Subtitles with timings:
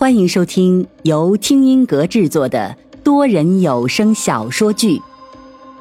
[0.00, 4.96] 欢迎收听由听音阁制作的多人有声小说剧《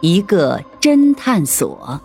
[0.01, 2.01] 一个侦探所》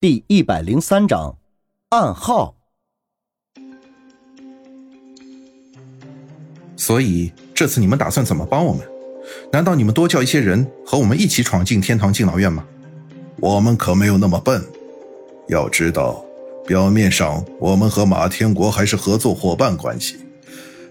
[0.00, 1.36] 第一百零三章
[1.90, 2.54] 暗号。
[6.74, 8.88] 所以这次你们打算怎么帮我们？
[9.52, 12.64] 难道你们多叫一些人和我们一起闯进天堂敬老院吗？
[13.36, 14.64] 我们可没有那么笨。
[15.48, 16.24] 要知道。
[16.68, 20.18] 表面上，我们和马天国还是合作伙伴关系，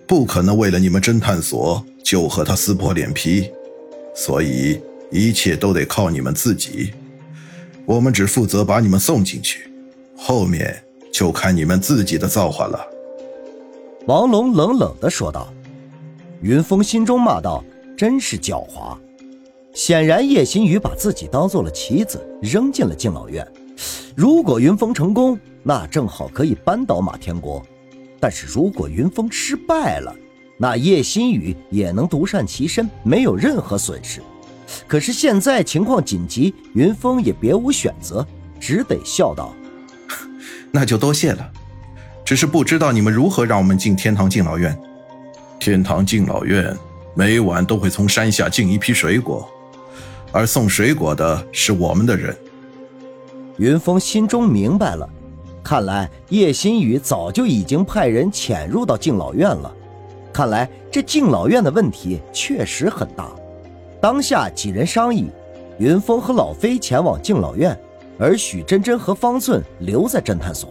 [0.08, 3.52] 不可能为了你们侦探所就和他撕破脸皮，
[4.16, 6.92] 所以一切都得靠你们自己。
[7.86, 9.70] 我们只负责把你们送进去，
[10.18, 12.84] 后面就看你们自己的造化了。”
[14.08, 15.48] 王龙冷冷的说道。
[16.42, 17.64] 云峰心中骂道
[17.96, 18.98] ：“真是狡猾！
[19.76, 23.46] 显然叶新宇把自己当做了棋子，扔进了敬老院。
[24.16, 27.66] 如果云峰成功，那正好可以扳倒马天国，
[28.20, 30.16] 但是如果云峰失败了，
[30.58, 34.22] 那叶新宇也能独善其身，没有任何损失。
[34.88, 38.26] 可是现在情况紧急，云峰也别无选择，
[38.60, 39.54] 只得笑道
[40.72, 41.52] ：“那就多谢了，
[42.26, 44.78] 只是不知道你们如何让我们进天堂敬老院。
[45.60, 46.76] 天堂敬老院
[47.14, 49.48] 每晚都会从山下进一批水果，
[50.32, 52.36] 而送水果的是我们的人。”
[53.58, 55.08] 云峰心中明白了。
[55.64, 59.74] 看来叶新宇早就已经派人潜入到敬老院了。
[60.32, 63.30] 看来这敬老院的问题确实很大。
[64.00, 65.28] 当下几人商议，
[65.78, 67.78] 云峰和老飞前往敬老院，
[68.18, 70.70] 而许真真和方寸留在侦探所。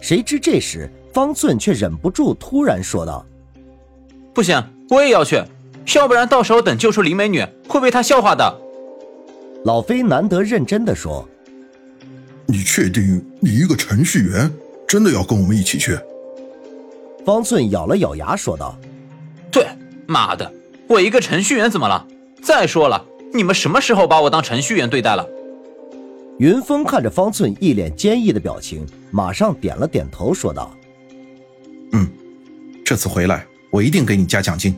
[0.00, 3.24] 谁知这时方寸却忍不住突然说道
[4.34, 5.40] ：“不行，我也要去，
[5.94, 8.60] 要不然到时候等救出林美女会被她笑话的。”
[9.64, 11.26] 老飞难得认真的说。
[12.46, 14.52] 你确定你一个程序员
[14.86, 15.98] 真的要跟我们一起去？
[17.24, 18.76] 方寸咬了咬牙说道
[19.50, 19.66] ：“对，
[20.06, 20.52] 妈的，
[20.88, 22.06] 我一个程序员怎么了？
[22.42, 25.26] 再说了，你们什么时候把我当程序员对待了？”
[26.38, 30.74] 云峰看着方寸一脸坚毅的表情，马上点了点头说道
[31.92, 32.10] ：“嗯，
[32.84, 34.74] 这次回来我一定给你加奖金。”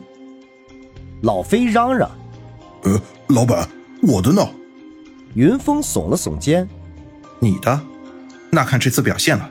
[1.23, 2.11] 老飞嚷嚷
[2.83, 3.67] ：“呃，老板，
[4.03, 4.47] 我的呢？”
[5.33, 6.67] 云峰耸了耸肩。
[7.39, 7.79] 你的，
[8.49, 9.49] 那看这次表现了。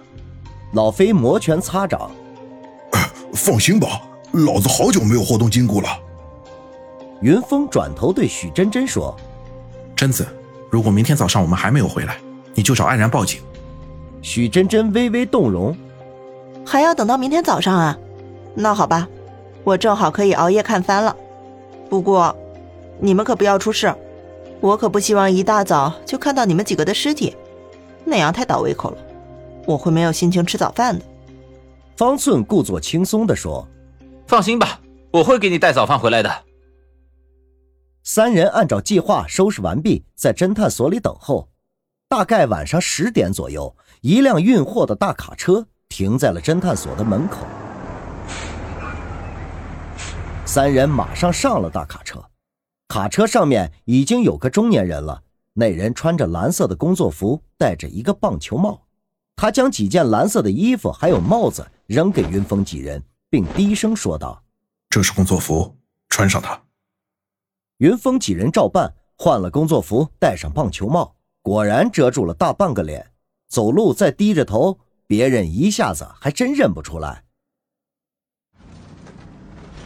[0.73, 2.11] 老飞摩拳擦掌，
[3.33, 4.03] 放心吧，
[4.33, 5.89] 老子好久没有活动筋骨了。
[7.21, 9.17] 云峰转头对许真真说
[9.95, 10.27] ：“贞子，
[10.71, 12.19] 如果明天早上我们还没有回来，
[12.55, 13.41] 你就找安然报警。”
[14.21, 15.77] 许真真微微动容，
[16.67, 17.97] 还要等到明天早上啊？
[18.55, 19.07] 那好吧，
[19.63, 21.15] 我正好可以熬夜看番了。
[21.89, 22.35] 不过，
[22.99, 23.95] 你们可不要出事，
[24.61, 27.37] 我可不希望一大早就看到你们几个的尸体。
[28.05, 28.99] 那样太倒胃口了，
[29.67, 31.05] 我会没有心情吃早饭的。
[31.97, 33.67] 方寸故作轻松地说
[34.27, 36.31] ：“放心吧，我会给你带早饭回来的。”
[38.03, 41.49] 三人按照计划收拾完毕，在侦探所里等候。
[42.07, 47.39] 大概晚上十点左右，一辆运货的大卡车停在了侦探所的门口。
[50.45, 52.23] 三人马上上了大卡车，
[52.87, 55.24] 卡车上面已经有个中年人了。
[55.57, 58.83] 那人穿着蓝色的工作服，戴着一个棒球帽。
[59.37, 64.43] 他将几件蓝色的衣服还有帽子扔给云峰几人，并低声说道
[64.91, 65.77] ：“这是工作服，
[66.09, 66.61] 穿上它。”
[67.79, 73.13] 云峰几人照办，换了工作服，戴上棒球帽，果然遮住了大半个脸。
[73.49, 77.23] 走路再低着头，别人一下子还真认不出来。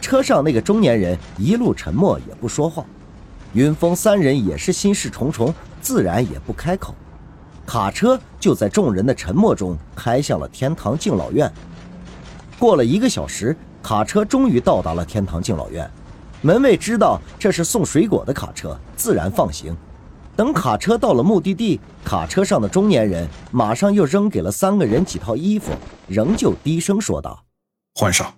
[0.01, 2.83] 车上那个中年人一路沉默，也不说话。
[3.53, 6.93] 云峰三人也是心事重重，自然也不开口。
[7.65, 11.51] 卡车就在众人的沉默中开向了天堂敬老院。
[12.57, 15.89] 过了一个小时，卡车终于到达了天堂敬老院。
[16.41, 19.75] 门卫知道这是送水果的卡车，自然放行。
[20.35, 25.73] 等卡车到了目的地，卡车上的中年人马上又扔给了三个人几套衣服，
[26.07, 27.43] 仍旧低声说道
[27.95, 28.35] ：“换上。”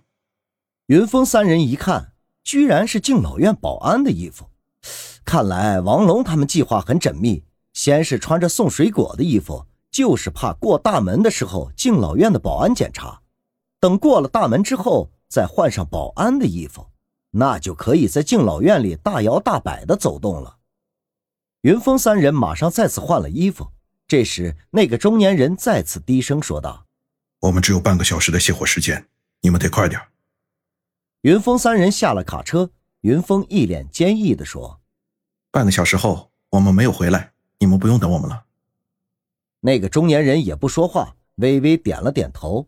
[0.88, 4.46] 云峰三人一看，居然是敬老院保安的衣服。
[5.32, 7.42] 看来王龙他们计划很缜密，
[7.72, 13.22] 先是穿着送水果的衣服，就是怕过大门的时候敬老院的保安检查。
[13.80, 16.86] 等过了大门之后，再换上保安的衣服，
[17.30, 20.58] 那就可以在敬老院里大摇大摆的走动了。
[21.62, 23.72] 云峰三人马上再次换了衣服。
[24.10, 26.88] 这时，那个中年人再次低声说道
[27.40, 29.08] ：“我们只有半个小时的卸货时间，
[29.40, 30.02] 你们得快点。”
[31.24, 32.70] 云峰三人下了卡车，
[33.00, 34.81] 云峰一脸坚毅地说。
[35.54, 38.46] 半个小时后，我们没有回来，你们不用等我们了。
[39.60, 42.66] 那个中年人也不说话，微微点了点头。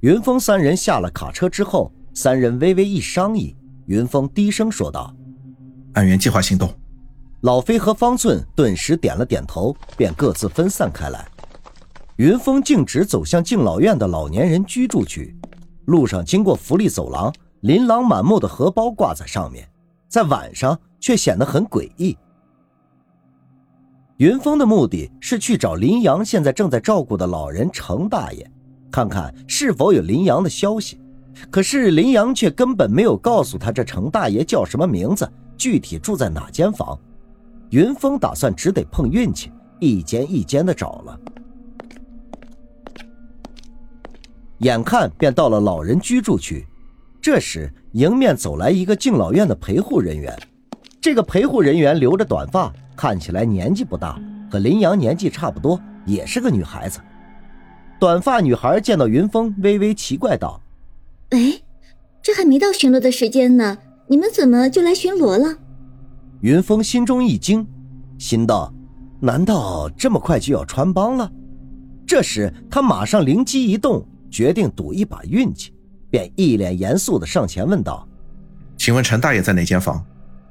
[0.00, 3.56] 云峰三人下了卡车之后，三人微微一商议，
[3.86, 5.16] 云峰低声说道
[5.94, 6.68] ：“按原计划行动。”
[7.40, 11.26] 老飞和方寸顿时点了点头，便各自分散开来。
[12.16, 15.34] 云峰径直走向敬老院的老年人居住区，
[15.86, 19.66] 路上经过福利走廊，琳琅满目的荷包挂在上面，
[20.14, 22.16] 在晚上却显得很诡异。
[24.18, 28.48] 云峰的目的是去找林阳现在正在照顾的老人程大爷，
[28.92, 31.00] 看看是否有林阳的消息。
[31.50, 36.96] 可是林阳却根本没有告诉他这程大爷叫什么名字，具体住在哪间房。
[37.70, 39.50] 云峰打算只得碰运气，
[39.80, 41.20] 一间一间的找了。
[44.58, 46.64] 眼看便到了老人居住区，
[47.24, 50.38] 这时迎面走来一个敬老院的陪护人员。
[51.00, 57.00] 这个陪护人员留着短发，看起来年纪不大，和林阳年纪差不多，也是个女孩子。
[57.98, 60.60] 短发女孩见到云峰，微微奇怪道
[61.32, 61.62] ：“哎，
[62.20, 65.56] 这还没到巡逻的时间呢，你们怎么就来巡逻了？”
[66.42, 67.66] 云峰心中一惊，
[68.18, 68.70] 心道
[69.18, 71.32] ：“难道这么快就要穿帮了？”
[72.06, 74.06] 这时他马上灵机一动。
[74.30, 75.72] 决定赌一把运气，
[76.14, 78.06] 便一脸严肃的上前问道
[78.78, 80.00] ：“请问陈大爷在哪间房？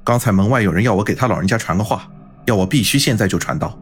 [0.04, 2.06] 刚才门外有人要我给他老人家传个话，
[2.44, 3.78] 要我必须现在就传到。”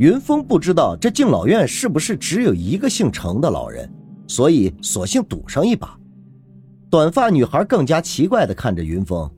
[0.00, 3.92] 云峰不知道这敬老院是不是只有一个姓程的老人，
[4.26, 5.98] 所以索性赌上一把。
[6.88, 9.30] 短发女孩更加奇怪的看着云峰：“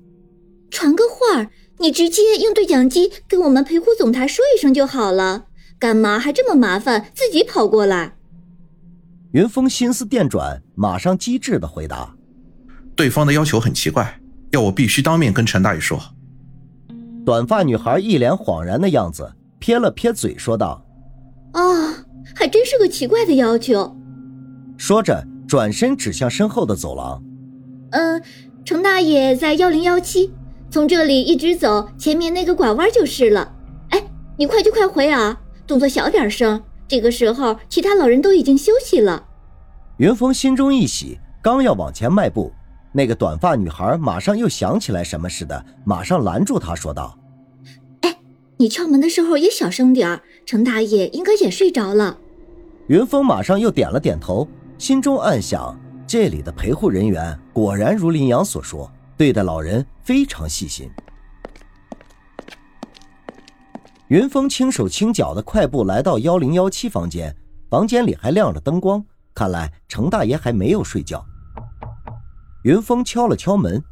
[0.71, 5.47] 传个话，你直接用对讲机跟我们陪护总台说一声就好了，
[5.77, 8.13] 干嘛还这么麻烦，自己跑过来？”
[9.37, 12.17] 云峰心思电转，马上机智的回答
[12.97, 14.19] ：“对方的要求很奇怪，
[14.51, 16.01] 要我必须当面跟陈大爷说。”
[17.23, 20.83] 短发女孩一脸恍然的样子，撇了撇嘴说道
[21.53, 21.63] ：“啊，
[22.35, 23.95] 还真是个奇怪的要求。”
[24.79, 27.23] 说着转身指向身后的走廊
[27.93, 28.23] ：“嗯，
[28.65, 30.33] 程大爷在幺零幺七，
[30.71, 33.53] 从这里一直走，前面那个拐弯就是了。
[33.91, 34.03] 哎，
[34.39, 39.27] 你快去快回啊，动作小点声。”这个时候，其他老人都已经休息了。
[39.99, 42.53] 云峰心中一喜，刚要往前迈步，
[42.93, 47.19] 那个短发女孩马上又想起来什么似的，马上拦住他，说道
[48.03, 48.17] ：“哎，
[48.59, 52.19] 你敲门的时候也小声点儿，程大爷应该也睡着了。”
[52.89, 54.47] 云峰马上又点了点头，
[54.79, 60.89] 心中暗想：这里的陪护人员果然如林阳所说，对待老人非常细心。
[64.09, 67.37] 云峰轻手轻脚的快步来到幺零幺七房间，
[67.69, 69.05] 房间里还亮着灯光，
[69.35, 71.25] 看来程大爷还没有睡觉。
[72.63, 73.83] 云峰敲了敲门，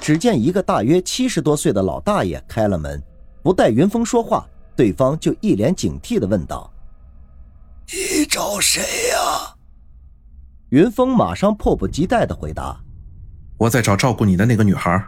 [0.00, 3.00] 只见一个大约七十多岁的老大爷开了门，
[3.44, 4.44] 不待云峰说话，
[4.74, 6.68] 对方就一脸警惕的问道
[7.86, 9.54] ：“你找谁呀？”
[10.70, 12.80] 云峰马上迫不及待的回答
[13.56, 15.00] ：“我在找照顾你的那个女孩，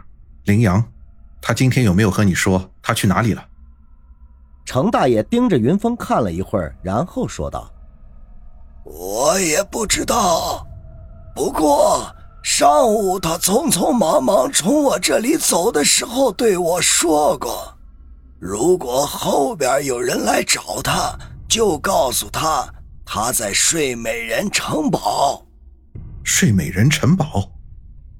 [0.45, 0.81] 林阳，
[1.41, 3.45] 她今天有没有和你说她去哪里了？”
[4.69, 7.73] 程大爷盯着云峰看了一会儿，然后说道
[8.85, 10.63] ：“我也不知道，
[11.35, 12.05] 不过
[12.43, 17.75] 上午他匆匆忙忙从我这里走的时候对我说过，
[18.37, 21.17] 如果后边有人来找他，
[21.47, 22.71] 就告诉他
[23.03, 25.47] 他在睡美人城堡。
[26.23, 27.25] 睡美人城堡。”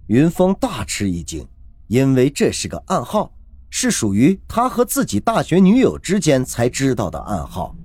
[0.09, 1.47] 云峰大吃一惊，
[1.89, 3.31] 因为这是个暗号。
[3.69, 7.75] 是属于他和自己大学女友之间才知道的暗号。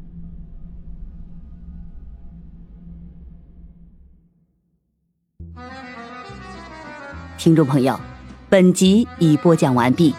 [7.37, 8.01] 听众朋友，
[8.49, 10.15] 本集已播讲完毕，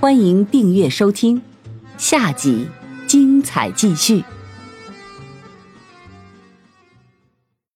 [0.00, 1.42] 欢迎订阅收听，
[1.98, 2.66] 下集
[3.06, 4.24] 精彩继续。